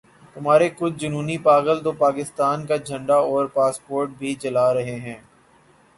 [0.35, 5.19] تمہارے کچھ جنونی پاگل تو پاکستان کا جھنڈا اور پاسپورٹ بھی جلا رہے ہیں۔